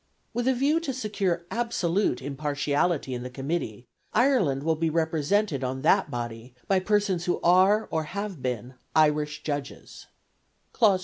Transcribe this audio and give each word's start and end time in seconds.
With 0.33 0.47
a 0.47 0.55
view 0.55 0.79
to 0.79 0.95
secure 0.95 1.45
absolute 1.51 2.23
impartiality 2.23 3.13
in 3.13 3.21
the 3.21 3.29
committee, 3.29 3.85
Ireland 4.15 4.63
will 4.63 4.75
be 4.75 4.89
represented 4.89 5.63
on 5.63 5.83
that 5.83 6.09
body 6.09 6.55
by 6.67 6.79
persons 6.79 7.25
who 7.25 7.39
are 7.43 7.87
or 7.91 8.05
have 8.05 8.41
been 8.41 8.73
Irish 8.95 9.43
judges 9.43 10.07
(clause 10.73 10.99
25). 10.99 10.99